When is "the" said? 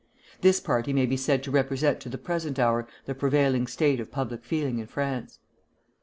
2.09-2.17, 3.05-3.13